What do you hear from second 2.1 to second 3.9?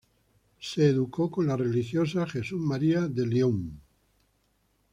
Jesús María de Lyon.